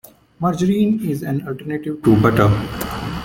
Margarine 0.39 0.99
is 1.07 1.21
an 1.21 1.47
alternative 1.47 2.01
to 2.01 2.19
butter. 2.19 2.49